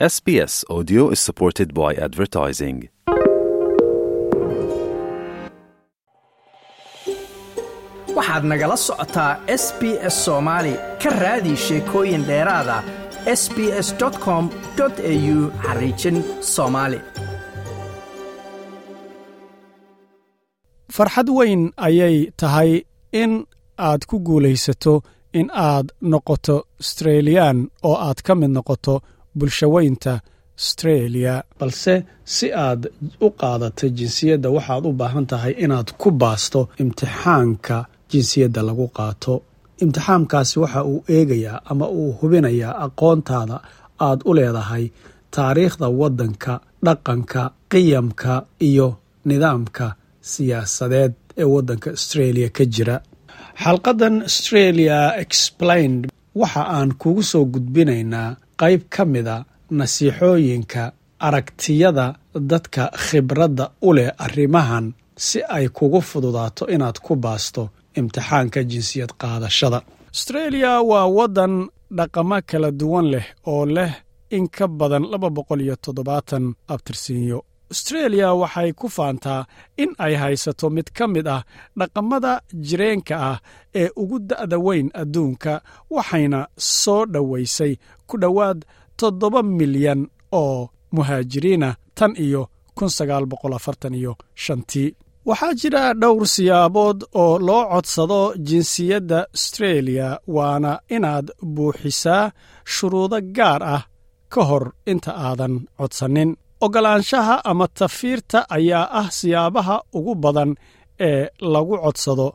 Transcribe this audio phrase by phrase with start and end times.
[0.00, 2.88] SBS Audio is supported by advertising.
[8.16, 9.82] waxaad nagala socotaa s b
[10.14, 12.76] s soomaali ka raadi sheekooyin dheeraada
[13.40, 13.88] s b s
[14.24, 14.44] com
[14.80, 16.16] au xariijin
[16.54, 16.98] soomaali
[20.96, 22.70] farxad weyn ayay tahay
[23.22, 23.32] in
[23.88, 24.94] aad ku guulaysato
[25.38, 27.58] in aad noqoto australiyan
[27.88, 28.94] oo aad ka mid noqoto
[29.38, 30.12] bulshaweynta
[30.60, 31.94] astreeliya balse
[32.34, 32.82] si aad
[33.26, 37.76] u qaadato jinsiyadda waxaad u baahan tahay inaad ku baasto imtixaanka
[38.12, 39.34] jinsiyadda lagu qaato.
[39.84, 43.56] Imtixaankaasi waxa uu eegayaa ama uu hubinayaa aqoontaada
[44.08, 44.84] aad u leedahay
[45.34, 46.52] taariikhda waddanka
[46.86, 47.42] dhaqanka
[47.72, 48.32] qiyamka
[48.68, 48.88] iyo
[49.28, 49.86] nidaamka
[50.32, 52.96] siyaasadeed ee waddanka astreeliya ka jira.
[53.62, 56.02] Xalqadan australia explained
[56.40, 58.30] waxa aan kugu soo gudbinaynaa
[58.60, 59.36] qayb ka mida
[59.78, 60.82] nasiixooyinka
[61.26, 62.06] aragtiyada
[62.50, 64.86] dadka khibradda u leh arrimahan
[65.26, 67.62] si ay kugu fududaato inaad ku baasto
[67.98, 69.78] imtixaanka jinsiyad qaadashada.
[70.14, 71.54] Astreeliya waa waddan
[71.98, 73.92] dhaqamo kala duwan leh oo leh
[74.36, 77.38] in ka badan laba boqol iyo toddobaatan abtirsiinyo
[77.74, 79.42] astreeliya waxay ku faantaa
[79.82, 81.42] in ay haysato mid ka mid ah
[81.78, 82.32] dhaqamada
[82.66, 83.38] jireenka ah
[83.80, 85.52] ee ugu da'da weyn adduunka
[85.94, 86.40] waxayna
[86.80, 87.72] soo dhowaysay
[88.08, 88.58] ku dhowaad
[89.00, 90.00] toddoba milyan
[90.42, 90.58] oo
[90.94, 92.42] muhaajiriina tan iyo
[95.28, 102.24] waxaa jira dhowr siyaabood oo loo codsado jinsiyadda astreeliya waana inaad buuxisaa
[102.74, 103.82] shuruudo gaar ah
[104.32, 106.30] ka hor inta aadan codsanin
[106.64, 110.50] oggolaanshaha ama tafiirta ayaa ah siyaabaha ugu badan
[111.08, 112.26] ee lagu codsado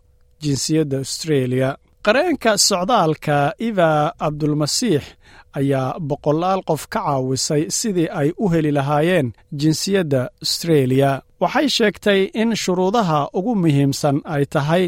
[0.43, 1.69] jinsiyadda astreeliya
[2.05, 3.89] qareenka socdaalka iva
[4.21, 5.03] cabdulmasiix
[5.59, 9.27] ayaa boqolaal qof ka caawisay sidii ay u heli lahaayeen
[9.61, 11.11] jinsiyadda astreeliya
[11.43, 14.83] waxay sheegtay in shuruudaha ugu muhiimsan ay tahay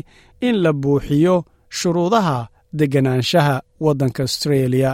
[0.47, 1.35] in la buuxiyo
[1.79, 2.37] shuruudaha
[2.79, 3.55] degganaanshaha
[3.85, 4.91] waddanka astreeliya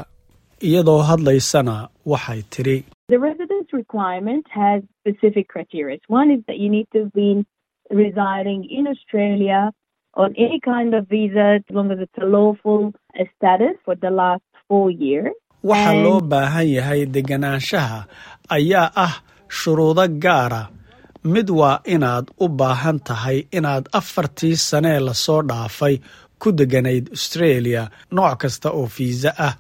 [0.68, 1.76] iyadoo hadlaysana
[2.12, 2.78] waxay tidhi
[3.10, 5.98] The residence requirement has specific criteria.
[6.08, 7.46] One is that you need to have been
[7.90, 9.72] residing in Australia
[10.14, 12.92] on any kind of visa as long as it's a lawful
[13.38, 15.32] status for the last four years.
[15.70, 18.00] waxa loo baahan yahay degganaanshaha
[18.58, 19.14] ayaa ah
[19.60, 20.60] shuruudo gaara
[21.36, 25.96] mid waa inaad u baahan tahay inaad afartii sanee la soo dhaafay
[26.44, 27.84] ku degganayd astreeliya
[28.20, 29.54] nooc kasta oo fiisa ah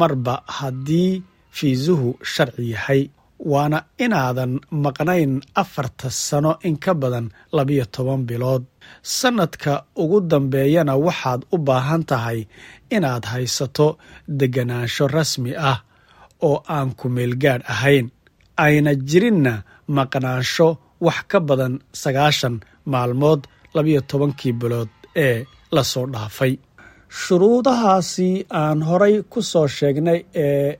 [0.00, 1.10] marba haddii
[1.56, 3.02] fiisuhu sharci yahay
[3.52, 4.52] waana inaadan
[4.84, 5.32] maqnayn
[5.62, 7.26] afarta sano in ka badan
[7.56, 8.62] labiyo toban bilood.
[9.18, 12.40] Sannadka ugu dambeeyana waxaad u baahan tahay
[12.96, 13.88] inaad haysato
[14.38, 15.78] degganaansho rasmi ah
[16.48, 18.06] oo aan ku meelgaadh ahayn.
[18.64, 19.54] Ayna jirinna
[19.96, 20.68] maqnaansho
[21.06, 22.56] wax ka badan sagaashan
[22.92, 23.40] maalmood
[23.76, 24.90] labiyo tobankii bilood
[25.26, 25.36] ee
[25.74, 26.52] la soo dhaafay.
[27.20, 28.28] Shuruudahaasi
[28.60, 30.76] aan horay ku soo sheegnay ee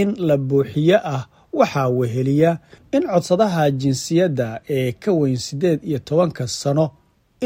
[0.00, 1.22] in la buuxiyo ah
[1.58, 2.50] waxaa weheliya
[2.96, 6.86] in codsadaha jinsiyadda ee ka weyn siddeed iyo tobanka sano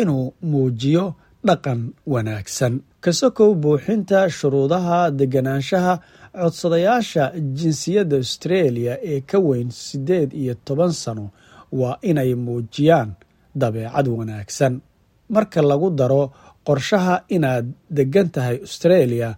[0.01, 1.05] inuu muujiyo
[1.47, 1.81] dhaqan
[2.13, 2.75] wanaagsan.
[3.05, 5.95] Kasokow buuxinta shuruudaha degganaanshaha
[6.41, 7.25] codsadayaasha
[7.59, 11.31] jinsiyadda astreeliya ee ka weyn siddeed iyo toban sano
[11.73, 13.11] waa inay muujiyaan
[13.55, 14.81] dabeecad wanaagsan.
[15.35, 16.33] Marka lagu daro
[16.67, 19.31] qorshaha inaad deggan tahay astreeliya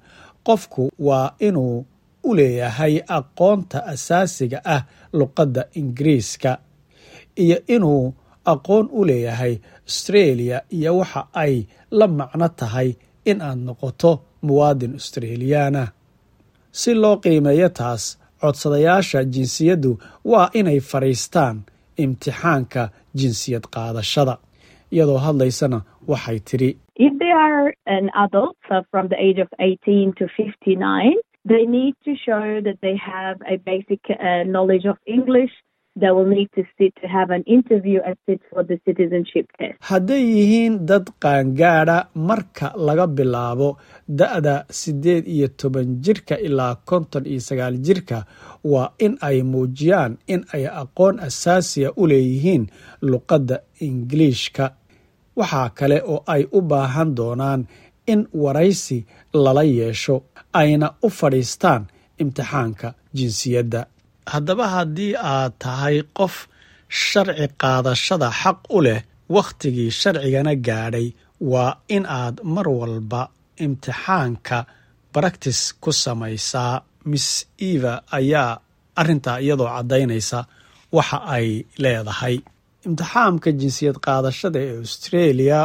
[0.46, 1.84] qofku waa inuu
[2.28, 4.82] u leeyahay aqoonta asaasiga ah
[5.18, 6.52] luqadda ingiriiska
[7.44, 8.14] iyo inuu
[8.52, 9.54] aqoon u leeyahay
[9.88, 11.54] astreeliya iyo waxa ay
[11.98, 12.88] la macno tahay
[13.30, 14.12] in aad noqoto
[14.46, 15.82] muwaadin astreeliyaana
[16.80, 18.02] si loo qiimeeyo taas
[18.40, 19.90] codsadayaasha jinsiyaddu
[20.30, 21.56] waa inay fadhiistaan
[22.02, 22.82] imtixaanka
[23.20, 24.34] jinsiyad qaadashada
[24.94, 25.78] iyadoo hadlaysana
[26.10, 26.70] waxay tidhi
[31.46, 32.14] they are an adult, so from the age of 18 to 59, they need to
[32.16, 35.50] show that they have a basic uh, knowledge of English.
[35.96, 39.74] They will need to sit to have an interview and sit for the citizenship test.
[39.80, 43.76] hadday yihiin dad qaangaadha marka laga bilaabo
[44.08, 48.24] da'da siddeed iyo toban jirka ilaa konton iyo sagaal jirka
[48.64, 52.66] waa in ay muujiyaan in ay aqoon asaasiya u leeyihiin
[53.02, 54.74] luqadda ingiliishka
[55.36, 57.66] waxaa kale oo ay u baahan doonaan
[58.06, 59.04] in waraysi
[59.34, 60.22] lala yeesho
[60.60, 61.82] ayna u fadhiistaan
[62.22, 62.88] imtixaanka
[63.18, 63.80] jinsiyadda.
[64.32, 66.34] Haddaba haddii aad tahay qof
[66.88, 69.00] sharci qaadashada xaq u leh
[69.36, 71.08] wakhtigii sharcigana gaadhay
[71.52, 73.22] waa in aad mar walba
[73.64, 74.58] imtixaanka
[75.14, 76.74] baraktis ku samaysaa.
[77.10, 77.28] Miss
[77.70, 78.60] eva ayaa
[79.00, 80.38] arrintaa iyadoo caddaynaysa
[80.96, 81.46] waxa ay
[81.82, 82.36] leedahay.
[82.86, 85.60] Imtixaamka jinsiyad qaadashada ee australia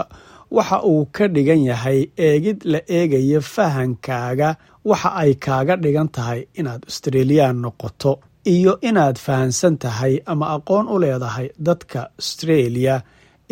[0.57, 4.49] waxa uu ka dhigan yahay eegid la eegayo fahankaaga
[4.89, 8.11] waxa ay kaaga dhigan tahay inaad australiyaan noqoto
[8.55, 12.95] iyo inaad fahansan tahay ama aqoon u leedahay dadka australia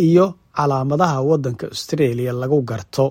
[0.07, 0.25] iyo
[0.57, 3.05] calaamadaha waddanka australia lagu garto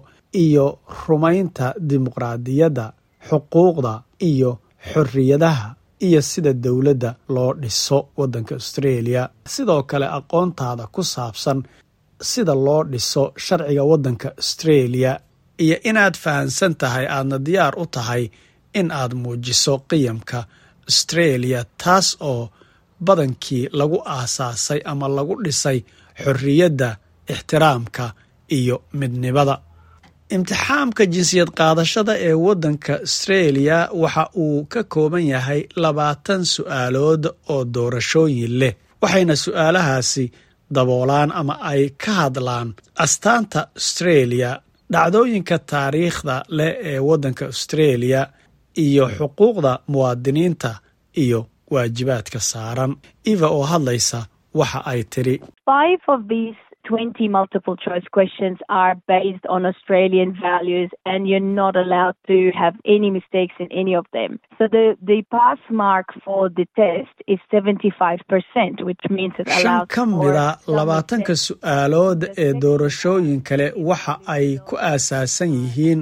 [0.45, 0.67] iyo
[1.07, 2.87] rumaynta dimuqraadiyadda
[3.29, 3.93] xuquuqda
[4.31, 4.51] iyo
[4.93, 5.69] xorriyadaha
[6.07, 9.23] iyo sida dowladda loo dhiso waddanka australia.
[9.55, 11.59] Sidoo kale aqoontaada ku saabsan
[12.31, 15.13] sida loo dhiso sharciga waddanka australia
[15.65, 18.25] iyo inaad fahansan tahay aadna diyaar u tahay
[18.81, 20.39] in aad muujiso qiyamka
[20.91, 22.43] australia taas oo
[23.07, 25.79] badankii lagu aasaasay ama lagu dhisay
[26.25, 26.89] xorriyadda
[27.33, 28.05] ixtiraamka
[28.59, 29.57] iyo midnimada.
[30.35, 37.23] Imtixaamka jinsiyad qaadashada ee waddanka australia waxa uu ka kooban yahay labaatan su'aalood
[37.55, 40.25] oo doorashooyin leh waxayna su'aalahaasi
[40.77, 42.69] daboolaan ama ay ka hadlaan
[43.05, 44.51] astaanta australia
[44.93, 48.21] dhacdooyinka taariikhda leh ee waddanka australia
[48.85, 50.71] iyo xuquuqda muwaadiniinta
[51.23, 51.41] iyo
[51.73, 52.93] waajibaadka saaran.
[53.33, 54.19] Eva oo hadlaysa
[54.59, 55.35] waxa ay tiri
[56.85, 62.75] 20 multiple choice questions are based on Australian values and you're not allowed to have
[62.85, 64.41] any mistakes in any of them.
[64.59, 70.05] So the, the pass mark for the test is 75%, which means it allows ka
[70.07, 76.01] mida labaatanka su'aalood ee doorashooyin kale waxa ay ku aasaasan yihiin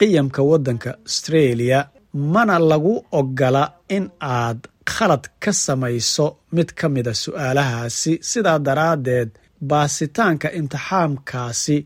[0.00, 1.78] qiyamka waddanka australia
[2.14, 3.64] mana lagu ogola
[3.96, 4.60] in aad
[4.92, 6.26] khalad ka samayso
[6.56, 9.30] mid ka mida su'aalahaasi sidaa daraaddeed
[9.68, 11.76] baasitaanka imtixaamkaasi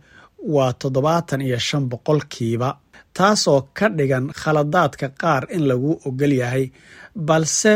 [0.55, 2.69] waa toddobaatan iyo shan boqolkiiba
[3.17, 6.65] taasoo ka dhigan khaladaadka qaar in lagu ogol yahay
[7.29, 7.73] balse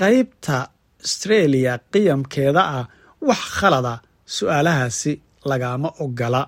[0.00, 0.56] qaybta
[1.04, 2.84] australia qiyamkeeda ah
[3.28, 3.94] wax khalada
[4.36, 5.12] su'aalahaasi
[5.50, 6.42] lagama ogola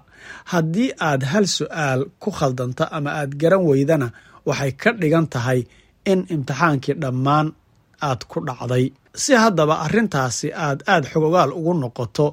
[0.53, 4.09] haddii aad hal su'aal ku khaldanta ama aad garan weydana
[4.49, 5.61] waxay ka dhigan tahay
[6.13, 7.47] in imtixaankii dhammaan
[8.09, 8.93] aad ku dhacday.
[9.23, 12.27] Si haddaba arrintaasi aad aad xogogaal ugu noqoto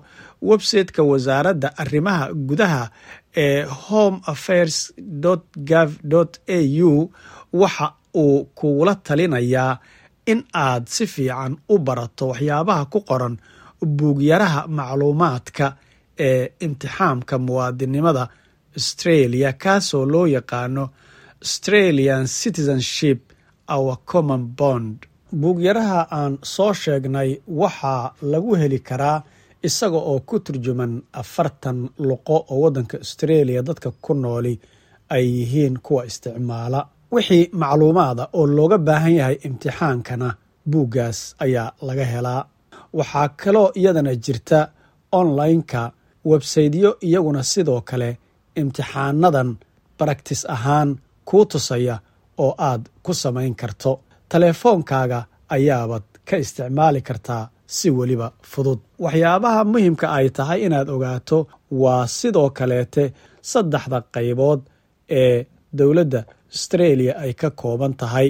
[0.50, 2.83] websiteka wasaaradda arrimaha gudaha
[3.45, 4.94] ee home affairs
[5.71, 5.92] gov
[6.57, 7.10] au
[7.62, 9.77] waxa uu kugula talinayaa
[10.31, 13.36] in aad si fiican u barato waxyaabaha ku qoran
[13.98, 15.66] buugyaraha macluumaadka
[16.27, 18.24] ee imtixaamka muwaadinimada
[18.77, 20.83] australia kaasoo loo yaqaano
[21.45, 23.19] australian citizenship
[23.75, 24.98] our common bond
[25.41, 27.30] buugyaraha aan soo sheegnay
[27.62, 29.18] waxaa lagu heli karaa
[29.68, 31.77] isaga oo ku turjuman afartan
[32.07, 34.53] luqo oo waddanka australia dadka ku nooli
[35.15, 36.80] ay yihiin kuwa isticmaala.
[37.13, 40.27] Wixii macluumaada oo looga baahan yahay imtixaankana
[40.71, 42.41] buuggaas ayaa laga helaa.
[42.97, 44.59] Waxaa kaloo iyadana jirta
[45.19, 45.81] online-ka
[46.31, 48.09] websaytyo iyaguna sidoo kale
[48.62, 49.50] imtixaanadan
[50.00, 50.89] baraktis ahaan
[51.27, 51.95] kuu tusaya
[52.44, 53.91] oo aad ku samayn karto
[54.33, 55.19] taleefoonkaaga
[55.56, 57.44] ayaabaad ka isticmaali kartaa
[57.75, 58.80] si weliba fudud.
[59.06, 61.38] Waxyaabaha muhimka ay tahay inaad ogaato
[61.81, 63.03] waa sidoo kaleete
[63.51, 64.62] saddexda qaybood
[65.21, 65.45] ee
[65.77, 66.21] dowladda
[66.53, 68.27] australia ay ka kooban tahay.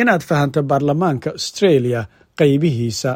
[0.00, 2.00] Inaad fahanto baarlamaanka australia
[2.40, 3.12] qaybihiisa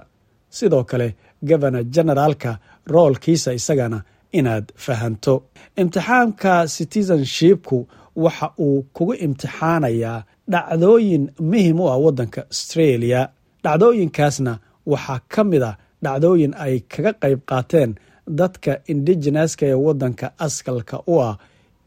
[0.58, 1.08] sidoo kale
[1.50, 2.50] governor generaalka
[2.94, 3.98] roolkiisa isagana
[4.38, 5.34] inaad fahanto.
[5.80, 7.78] Imtixaamka citizenshipku
[8.24, 10.18] waxa uu kugu imtixaanayaa
[10.52, 13.20] dhacdooyin muhiim u ah waddanka australia.
[13.64, 14.52] Dhacdooyinkaasna
[14.92, 15.72] waxaa ka mid a
[16.04, 17.90] dhacdooyin ay kaga qayb qaateen
[18.38, 21.34] dadka indigeneska ee waddanka askalka u ah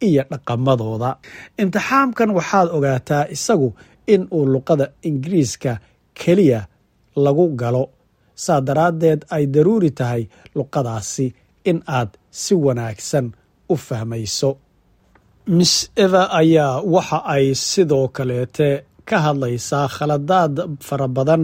[0.07, 1.09] iyo dhaqamadooda.
[1.61, 3.69] Imtixaamkan waxaad ogaataa isagu
[4.13, 5.71] in uu luqada ingiriiska
[6.19, 6.59] keliya
[7.25, 7.83] lagu galo.
[8.43, 10.23] Saa daraaddeed ay daruuri tahay
[10.57, 11.27] luqadaasi
[11.69, 12.09] in aad
[12.41, 13.25] si wanaagsan
[13.69, 14.49] u fahmayso
[15.47, 18.69] miss eva ayaa waxa ay sidoo kaleete
[19.09, 20.55] ka hadlaysaa khaladaad
[20.87, 21.43] fara badan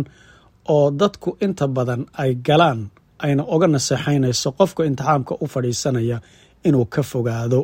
[0.76, 2.82] oo dadku inta badan ay galaan.
[3.24, 6.18] Ayna oga naseexaynayso qofka imtixaamka u fadhiisanaya
[6.68, 7.60] inuu ka fogaado.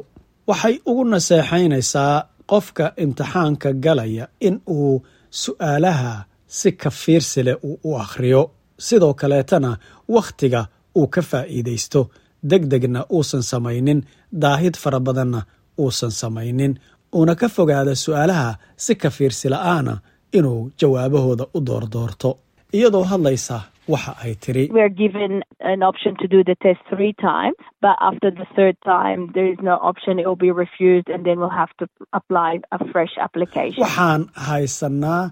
[0.50, 2.16] Waxay ugu naseexaynaysaa
[2.52, 4.94] qofka imtixaanka galaya in uu
[5.42, 6.14] su'aalaha
[6.58, 8.42] si ka fiirsi leh uu u akhriyo.
[8.86, 9.72] Sidoo kaleetana
[10.16, 10.62] wakhtiga
[11.00, 12.02] uu ka faa'iidaysto.
[12.50, 14.00] Deg degna uusan samaynin.
[14.42, 15.42] Daahid fara badanna
[15.84, 16.74] uusan samaynin
[17.18, 18.50] uuna ka fogaada su'aalaha
[18.86, 19.94] si ka fiirsi la'aana
[20.38, 22.30] inuu jawaabahooda u doordoorto
[22.78, 23.58] iyadoo hadlaysa
[23.94, 25.34] waxa ay tiri We're given
[25.74, 29.60] an option to do the test three times, but after the third time, there is
[29.70, 30.14] no option.
[30.22, 31.86] It will be refused, and then we'll have to
[32.20, 33.82] apply a fresh application.
[33.84, 35.24] waxaan haysanaa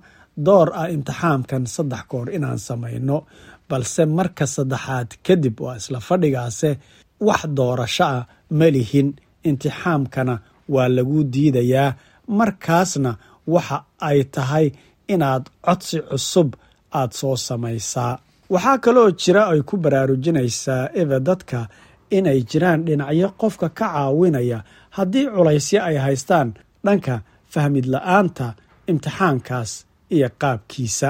[0.47, 3.17] door ah imtixaamkan saddex goor inaan samayno
[3.69, 6.69] balse marka saddexaad kadib waa isla fadhigaase
[7.27, 8.21] wax doorasho ah
[8.59, 9.09] ma lihin
[9.49, 10.35] imtixaamkana
[10.73, 11.93] waa lagu diidayaa.
[12.37, 13.11] Markaasna
[13.53, 13.77] waxa
[14.09, 14.67] ay tahay
[15.13, 16.49] inaad codsi cusub
[16.99, 18.13] aad soo samaysaa.
[18.53, 21.59] Waxaa kaloo jira ay ku baraarujinaysaa eva dadka
[22.17, 24.59] inay jiraan dhinacyo qofka ka caawinaya
[24.95, 26.49] haddii culaysyo ay haystaan.
[26.85, 27.15] Dhanka
[27.53, 28.47] fahmid la'aanta
[28.91, 29.71] imtixaankaas
[30.15, 31.09] iyo qaabkiisa.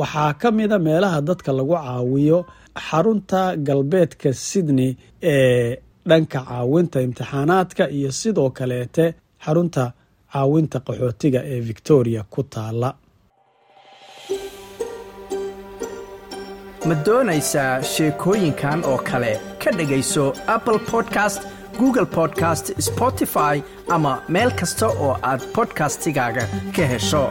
[0.00, 2.38] Waxaa ka mida meelaha dadka lagu caawiyo
[2.86, 4.90] xarunta galbeedka sydney
[5.22, 5.76] ee
[6.08, 9.04] dhanka caawinta imtixaanaadka iyo sidoo kaleete
[9.44, 9.84] xarunta
[10.32, 12.90] caawinta qaxootiga ee victoria ku taala
[16.88, 19.32] ma doonaysaa sheekooyinkan oo kale?
[19.64, 21.40] Ka dhegayso apple podcast
[21.78, 23.56] google podcast spotify
[23.94, 26.44] ama meel kasta oo aad bodkastigaaga
[26.76, 27.24] ka hesho